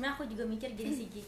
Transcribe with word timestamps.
sebenarnya 0.00 0.16
aku 0.16 0.32
juga 0.32 0.44
mikir 0.48 0.72
gini 0.72 0.96
sih 0.96 1.12
Gi 1.12 1.20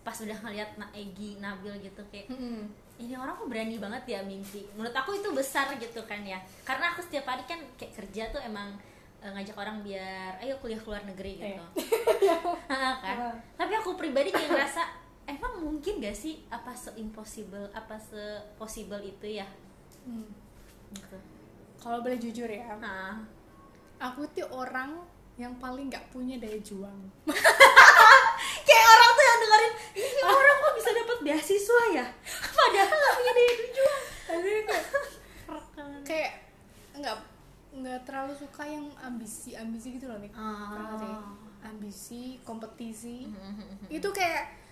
pas 0.00 0.16
udah 0.16 0.32
ngeliat 0.40 0.80
na 0.80 0.88
Egi 0.96 1.36
Nabil 1.44 1.76
gitu 1.84 2.00
kayak 2.08 2.32
Mm-mm. 2.32 2.64
ini 2.96 3.12
orang 3.20 3.36
kok 3.36 3.52
berani 3.52 3.76
banget 3.76 4.16
ya 4.16 4.20
mimpi? 4.24 4.64
Menurut 4.72 4.96
aku 4.96 5.12
itu 5.20 5.28
besar 5.36 5.68
gitu 5.76 6.00
kan 6.08 6.24
ya. 6.24 6.40
Karena 6.64 6.96
aku 6.96 7.04
setiap 7.04 7.28
hari 7.28 7.44
kan 7.44 7.60
kayak 7.76 7.92
kerja 7.92 8.32
tuh 8.32 8.40
emang 8.40 8.80
eh, 9.20 9.28
ngajak 9.28 9.52
orang 9.60 9.84
biar 9.84 10.40
ayo 10.40 10.56
kuliah 10.56 10.80
ke 10.80 10.88
luar 10.88 11.04
negeri 11.04 11.36
gitu. 11.36 11.64
Ah, 12.72 12.96
kan? 13.04 13.16
Ah. 13.28 13.34
tapi 13.60 13.76
aku 13.76 13.92
pribadi 14.00 14.32
kayak 14.32 14.48
ngerasa 14.56 14.88
emang 15.28 15.60
mungkin 15.60 16.00
gak 16.00 16.16
sih 16.16 16.40
apa 16.48 16.72
se 16.72 16.96
impossible 16.96 17.68
apa 17.76 18.00
se 18.00 18.40
possible 18.56 19.04
itu 19.04 19.36
ya? 19.36 19.44
Hmm. 20.08 20.32
gitu. 20.96 21.20
Kalau 21.76 22.00
boleh 22.00 22.16
jujur 22.16 22.48
ya 22.48 22.72
nah 22.80 23.20
aku 24.00 24.24
tuh 24.32 24.48
orang 24.48 24.96
yang 25.34 25.50
paling 25.58 25.90
nggak 25.90 26.06
punya 26.14 26.38
daya 26.38 26.58
juang 26.62 27.10
kayak 28.66 28.86
orang 28.86 29.10
tuh 29.18 29.24
yang 29.26 29.38
dengerin 29.42 29.74
ini 29.94 30.20
orang 30.22 30.56
kok 30.58 30.74
bisa 30.74 30.90
dapat 30.92 31.18
beasiswa 31.20 31.82
ya? 31.92 32.06
Padahal 32.50 32.90
gak 32.92 33.14
punya 33.14 33.32
daya 33.32 33.52
juang 33.70 34.02
tapi 34.24 34.48
kayak 34.64 34.84
kayak 36.02 36.32
nggak 36.94 37.16
nggak 37.74 37.98
terlalu 38.02 38.32
suka 38.32 38.62
yang 38.62 38.86
ambisi 38.98 39.54
ambisi 39.54 39.94
gitu 39.94 40.06
loh 40.06 40.18
nih 40.18 40.30
Ah. 40.30 40.74
Nggak 40.74 40.98
sih? 40.98 41.14
ambisi 41.64 42.22
kompetisi. 42.40 43.16
Itu 43.90 44.08
kayak 44.10 44.62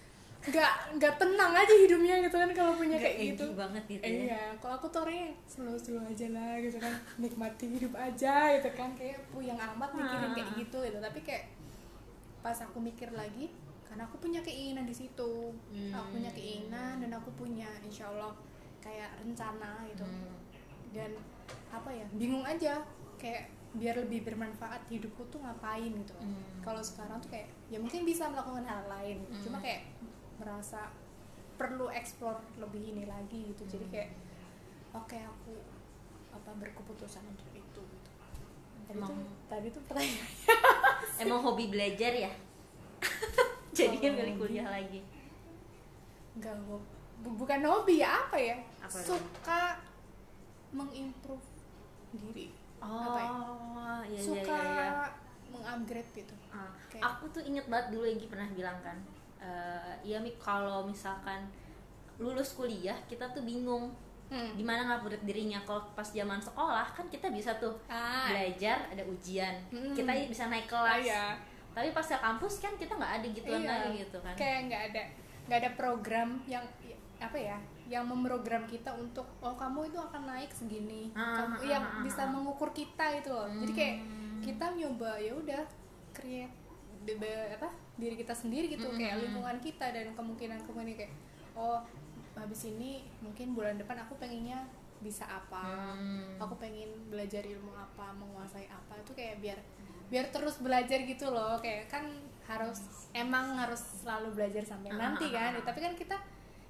nggak 0.43 0.73
nggak 0.99 1.15
tenang 1.16 1.55
aja 1.55 1.71
hidupnya 1.73 2.19
gitu 2.21 2.35
kan 2.35 2.51
kalau 2.51 2.75
punya 2.75 2.99
Nggak 2.99 3.15
kayak 3.15 3.30
gitu. 3.33 3.45
banget 3.55 3.85
gitu 3.89 4.02
ya. 4.02 4.11
iya 4.27 4.43
kalau 4.59 4.75
aku 4.75 4.87
tuh 4.89 5.07
orangnya 5.07 5.30
slow 5.47 5.75
slow 5.75 6.02
aja 6.02 6.27
lah 6.29 6.59
gitu 6.59 6.77
kan. 6.77 6.93
Nikmati 7.16 7.65
hidup 7.71 7.95
aja 7.95 8.35
gitu 8.59 8.71
kan. 8.73 8.91
Kayak 8.93 9.23
puyeng 9.29 9.55
amat 9.57 9.91
mikirin 9.93 10.30
kayak 10.33 10.49
Ah. 10.49 10.57
gitu 10.59 10.79
gitu. 10.83 10.99
Tapi 10.99 11.19
kayak 11.23 11.45
pas 12.39 12.59
aku 12.59 12.77
mikir 12.77 13.09
lagi 13.11 13.55
karena 13.93 14.02
aku 14.02 14.16
punya 14.18 14.40
keinginan 14.40 14.82
di 14.82 14.96
situ 14.96 15.52
Hmm. 15.68 15.93
aku 15.93 16.16
punya 16.16 16.32
keinginan 16.32 16.96
dan 16.96 17.12
aku 17.12 17.29
punya 17.32 17.68
insya 17.80 18.09
Allah 18.09 18.32
kayak 18.80 19.12
rencana 19.18 19.84
gitu 19.87 20.01
Hmm. 20.01 20.32
dan 20.90 21.12
apa 21.68 21.88
ya 21.88 22.09
bingung 22.10 22.40
aja 22.43 22.80
kayak 23.15 23.46
biar 23.73 23.96
lebih 23.99 24.21
bermanfaat 24.23 24.88
hidupku 24.88 25.29
tuh 25.29 25.38
ngapain 25.38 25.93
gitu 25.93 26.12
Hmm. 26.15 26.40
kalau 26.60 26.80
sekarang 26.80 27.21
tuh 27.21 27.29
kayak 27.29 27.52
ya 27.68 27.76
mungkin 27.76 28.02
bisa 28.02 28.26
melakukan 28.26 28.65
hal 28.65 28.80
lain 28.87 29.21
Hmm. 29.23 29.43
cuma 29.43 29.60
kayak 29.60 29.84
merasa 30.37 30.88
perlu 31.54 31.87
explore 31.88 32.40
lebih 32.56 32.96
ini 32.96 33.04
lagi 33.04 33.52
gitu 33.52 33.68
jadi 33.68 33.84
Hmm. 33.84 33.93
kayak 33.93 34.10
oke 34.95 35.18
aku 35.18 35.52
apa 36.32 36.51
berkeputusan 36.54 37.21
untuk 37.27 37.45
itu 37.51 37.80
gitu. 37.82 38.10
tadi 38.82 38.96
tuh 38.99 39.12
Emang- 39.12 39.29
tadi 39.46 39.68
tuh 39.68 39.82
pertanyaan 39.87 40.29
emang 41.18 41.40
hobi 41.40 41.68
belajar 41.68 42.09
ya 42.10 42.32
jadi 43.76 43.96
Oh, 43.96 44.12
milih 44.12 44.37
kuliah 44.37 44.68
lagi. 44.68 45.01
Enggak 46.37 46.56
bu- 46.68 46.84
bukan 47.24 47.60
hobi 47.65 48.04
ya 48.04 48.28
apa 48.28 48.37
ya? 48.37 48.56
Apa 48.84 48.96
suka 49.01 49.80
mengimprove 50.73 51.46
diri. 52.12 52.52
Oh 52.82 53.16
Apa 53.16 53.20
ya? 53.20 53.30
iya 53.32 54.18
iya 54.18 54.20
suka 54.20 54.56
iya, 54.59 54.84
iya. 54.90 55.09
mengupgrade 55.48 56.10
gitu. 56.12 56.34
Ah, 56.52 56.68
Kayak- 56.90 57.04
aku 57.06 57.24
tuh 57.32 57.43
inget 57.45 57.65
banget 57.68 57.96
dulu 57.96 58.04
Egi 58.04 58.26
pernah 58.28 58.48
bilang 58.52 58.76
kan. 58.84 58.98
Eh 59.40 59.93
ya 60.04 60.18
kalau 60.37 60.84
misalkan 60.84 61.48
lulus 62.20 62.54
kuliah 62.54 62.95
kita 63.09 63.24
tuh 63.32 63.43
bingung 63.43 63.88
hmm. 64.28 64.59
gimana 64.59 64.84
ngupgrade 64.84 65.25
dirinya. 65.25 65.62
Kalau 65.65 65.81
pas 65.97 66.09
zaman 66.09 66.41
sekolah 66.43 66.84
kan 66.93 67.06
kita 67.09 67.31
bisa 67.32 67.54
tuh 67.56 67.72
ah. 67.88 68.28
belajar 68.28 68.82
ada 68.93 69.04
ujian. 69.06 69.54
Hmm. 69.72 69.94
kita 69.94 70.10
bisa 70.28 70.50
naik 70.53 70.66
kelas. 70.69 71.06
Iya. 71.06 71.25
Tapi 71.72 71.88
pas 71.91 72.04
ke 72.04 72.15
kampus 72.15 72.54
kan 72.59 72.72
kita 72.75 72.92
nggak 72.92 73.12
ada 73.15 73.26
gituan 73.28 73.60
Iya. 73.60 73.70
lagi 73.70 73.91
gitu 74.00 74.19
kan 74.19 74.34
kayak 74.34 74.59
nggak 74.66 74.82
ada 74.88 75.03
nggak 75.42 75.59
ada 75.59 75.70
program 75.72 76.28
yang 76.47 76.65
apa 77.19 77.38
ya 77.38 77.56
yang 77.84 78.05
memprogram 78.05 78.65
kita 78.65 78.91
untuk 78.93 79.27
oh 79.38 79.55
kamu 79.55 79.87
itu 79.87 79.97
akan 79.97 80.22
naik 80.25 80.50
segini 80.50 81.11
Ah, 81.12 81.38
kamu 81.38 81.55
ah, 81.56 81.69
yang 81.69 81.84
ah, 81.84 81.93
ah, 81.93 82.03
bisa 82.03 82.22
ah. 82.22 82.28
mengukur 82.28 82.71
kita 82.71 83.06
itu 83.12 83.28
loh 83.28 83.47
jadi 83.49 83.72
kayak 83.72 83.97
Hmm. 83.99 84.38
kita 84.41 84.65
nyoba 84.72 85.12
ya 85.16 85.32
udah 85.32 85.62
create 86.11 86.50
de- 87.00 87.15
be- 87.15 87.31
apa 87.53 87.69
diri 87.94 88.16
kita 88.16 88.32
sendiri 88.32 88.66
gitu 88.69 88.84
Hmm, 88.84 88.97
kayak 88.97 89.15
hmm, 89.15 89.22
lingkungan 89.25 89.59
kita 89.61 89.87
dan 89.88 90.11
kemungkinan 90.12 90.59
kemungkinan 90.61 90.99
kayak 90.99 91.15
oh 91.53 91.78
habis 92.34 92.65
ini 92.65 92.93
mungkin 93.19 93.53
bulan 93.53 93.77
depan 93.77 94.00
aku 94.00 94.16
pengennya 94.16 94.66
bisa 94.99 95.22
apa 95.25 95.94
Hmm. 95.94 96.38
aku 96.38 96.55
pengen 96.56 96.91
belajar 97.06 97.43
ilmu 97.44 97.71
apa 97.72 98.11
menguasai 98.12 98.66
apa 98.66 98.94
itu 98.97 99.12
kayak 99.12 99.38
biar 99.38 99.59
biar 100.12 100.28
terus 100.28 100.61
belajar 100.61 100.99
gitu 101.03 101.33
loh. 101.33 101.56
Kayak 101.59 101.89
kan 101.89 102.05
harus 102.45 103.09
emang 103.17 103.56
harus 103.56 103.81
selalu 104.05 104.37
belajar 104.37 104.61
sampai 104.62 104.93
Ah, 104.93 104.99
nanti 105.00 105.33
ah, 105.33 105.49
kan. 105.49 105.53
ah, 105.56 105.65
tapi 105.65 105.81
kan 105.81 105.97
kita 105.97 106.17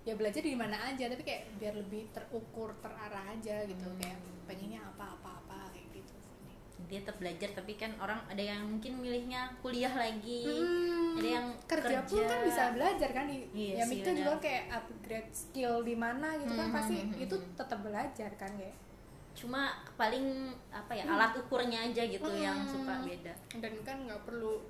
ya 0.02 0.14
belajar 0.14 0.42
di 0.42 0.54
mana 0.54 0.78
aja 0.86 1.06
tapi 1.06 1.22
kayak 1.22 1.58
biar 1.58 1.74
lebih 1.74 2.10
terukur 2.10 2.74
terarah 2.78 3.34
aja 3.34 3.66
gitu. 3.66 3.82
Hmm. 3.82 3.98
kayak 3.98 4.18
pengennya 4.46 4.82
apa 4.82 5.18
apa 5.18 5.30
apa 5.42 5.58
kayak 5.70 5.90
gitu. 5.92 6.14
Dia 6.86 6.98
tetap 7.02 7.18
belajar 7.18 7.48
tapi 7.54 7.72
kan 7.74 7.94
orang 7.98 8.20
ada 8.26 8.42
yang 8.42 8.62
mungkin 8.66 8.98
milihnya 8.98 9.54
kuliah 9.58 9.94
lagi. 9.94 10.42
Hmm, 10.46 11.18
ada 11.18 11.28
yang 11.38 11.46
kerja, 11.64 11.98
pun 12.02 12.22
kan 12.26 12.38
bisa 12.42 12.62
belajar 12.74 13.10
kan 13.10 13.24
di 13.26 13.38
Iya 13.54 13.74
ya 13.78 13.84
benar. 13.86 14.14
juga 14.18 14.34
kayak 14.42 14.64
upgrade 14.70 15.30
skill 15.32 15.74
di 15.82 15.94
mana 15.94 16.34
gitu 16.38 16.52
kan 16.52 16.68
Hmm, 16.68 16.76
pasti 16.76 16.94
hmm, 16.98 17.10
hmm, 17.10 17.24
itu 17.24 17.36
hmm. 17.38 17.48
tetap 17.54 17.78
belajar 17.80 18.30
kan 18.34 18.50
kayak 18.54 18.76
cuma 19.32 19.62
paling 19.94 20.26
apa 20.68 20.92
ya 20.92 21.04
alat 21.06 21.32
ukurnya 21.36 21.78
aja 21.82 22.02
gitu 22.04 22.28
yang 22.30 22.58
Hmm. 22.58 22.70
suka 22.70 22.94
beda. 23.00 23.32
Dan 23.56 23.74
kan 23.82 23.96
nggak 24.02 24.22
perlu 24.22 24.60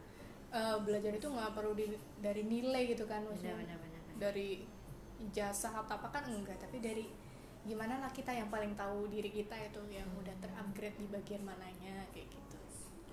eh, 0.49 0.77
belajar 0.79 1.11
itu 1.11 1.25
nggak 1.25 1.53
perlu 1.53 1.73
di- 1.73 1.97
dari 2.19 2.45
nilai 2.45 2.85
gitu 2.87 3.05
kan 3.05 3.23
maksudnya 3.23 3.57
benar 3.57 3.75
benar 3.75 4.01
benar. 4.05 4.17
dari 4.21 4.61
jasa 5.29 5.73
atau 5.73 5.97
apa 5.97 6.13
kan 6.13 6.25
enggak 6.27 6.59
tapi 6.59 6.77
dari 6.77 7.09
gimana 7.63 7.97
lah 7.97 8.11
kita 8.11 8.29
yang 8.31 8.51
paling 8.51 8.75
tahu 8.75 9.09
diri 9.09 9.31
kita 9.31 9.55
itu 9.57 9.81
yang 9.89 10.05
udah 10.13 10.35
terupgrade 10.37 10.93
di 10.95 11.07
bagian 11.07 11.41
mananya 11.41 12.05
kayak 12.11 12.29
gitu 12.29 12.59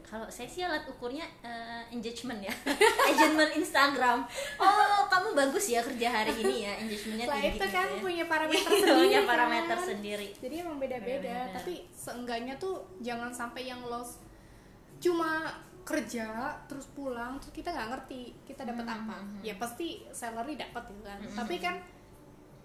kalau 0.10 0.26
saya 0.26 0.50
sih 0.50 0.66
alat 0.66 0.82
ukurnya 0.90 1.22
eh, 1.46 1.86
engagement 1.94 2.42
ya 2.42 2.50
engagement 3.14 3.54
Instagram 3.54 4.26
oh 4.58 5.06
kamu 5.06 5.38
bagus 5.38 5.70
ya 5.70 5.86
kerja 5.86 6.10
hari 6.10 6.34
ini 6.42 6.66
ya 6.66 6.74
engagementnya 6.82 7.26
tinggi 7.30 7.50
itu 7.54 7.66
kan 7.70 7.86
gitu 7.86 7.94
ya. 7.94 8.02
punya 8.02 8.24
parameter 8.26 8.72
sendiri 8.82 8.98
punya 8.98 9.20
kan. 9.22 9.30
parameter 9.30 9.78
sendiri 9.78 10.28
jadi 10.42 10.56
emang 10.66 10.78
beda-beda 10.82 11.38
tapi 11.54 11.86
seenggaknya 11.94 12.58
tuh 12.58 12.82
jangan 13.06 13.30
sampai 13.30 13.70
yang 13.70 13.86
loss 13.86 14.18
cuma 14.98 15.46
kerja 15.86 16.54
terus 16.70 16.86
pulang 16.94 17.38
terus 17.42 17.54
kita 17.54 17.70
nggak 17.74 17.90
ngerti 17.94 18.22
kita 18.46 18.62
dapat 18.66 18.86
Hmm, 18.86 18.98
apa 19.06 19.18
hmm, 19.22 19.30
hmm. 19.30 19.42
ya 19.46 19.54
pasti 19.58 19.88
salary 20.14 20.54
dapat 20.58 20.84
gitu 20.90 21.02
kan 21.06 21.18
Hmm, 21.22 21.38
tapi 21.38 21.56
hmm. 21.58 21.64
kan 21.66 21.76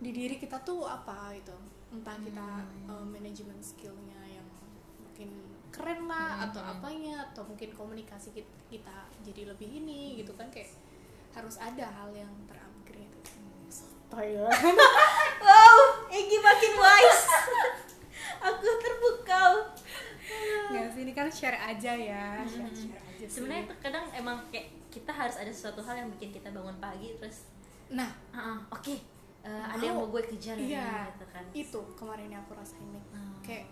di 0.01 0.11
diri 0.13 0.37
kita 0.37 0.61
tuh 0.65 0.85
apa 0.85 1.33
itu 1.33 1.55
entah 1.93 2.17
kita 2.21 2.45
Hmm. 2.65 2.91
uh, 2.91 3.05
manajemen 3.07 3.57
skillnya 3.65 4.19
yang 4.29 4.45
mungkin 5.01 5.54
keren 5.75 6.07
lah 6.07 6.31
Hmm, 6.37 6.45
atau 6.47 6.61
hmm. 6.61 6.73
apanya 6.73 7.15
atau 7.25 7.43
mungkin 7.43 7.71
komunikasi 7.71 8.31
kit- 8.31 8.55
kita 8.69 8.95
jadi 9.21 9.51
lebih 9.51 9.67
ini 9.75 10.17
gitu 10.17 10.31
kan 10.33 10.47
kayak 10.49 10.71
harus 11.31 11.59
ada 11.59 11.83
hal 11.85 12.09
yang 12.11 12.31
terupgrade 12.45 13.11
Thailand 14.07 14.55
wow 15.43 15.79
Egi 16.09 16.39
makin 16.39 16.73
wise 16.75 17.25
aku 18.47 18.67
terpukau 18.79 19.53
nggak 20.65 20.87
sih 20.89 21.01
ini 21.03 21.13
kan 21.13 21.27
share 21.29 21.59
aja 21.59 21.93
ya 21.93 22.39
share, 22.41 22.63
Hmm. 22.63 22.71
share 22.73 23.03
aja 23.05 23.19
sih. 23.21 23.31
sebenarnya 23.33 23.65
tuh 23.67 23.79
kadang 23.81 24.07
emang 24.13 24.39
kayak 24.49 24.71
kita 24.89 25.11
harus 25.11 25.35
ada 25.35 25.51
sesuatu 25.51 25.83
hal 25.83 25.97
yang 25.97 26.09
bikin 26.09 26.31
kita 26.31 26.49
bangun 26.49 26.79
pagi 26.79 27.13
terus 27.17 27.51
nah 27.89 28.09
ah, 28.31 28.55
ah, 28.55 28.59
oke 28.71 28.95
eh, 29.43 29.65
ada 29.67 29.83
yang 29.83 29.97
mau 29.97 30.09
gue 30.09 30.23
kejar 30.25 30.55
iya 30.57 31.05
nih, 31.05 31.11
gitu 31.13 31.27
kan 31.29 31.45
itu 31.53 31.81
kemarin 31.95 32.29
yang 32.29 32.41
aku 32.41 32.55
rasain 32.55 32.87
nih 32.89 33.05
Oh. 33.11 33.37
kayak 33.43 33.67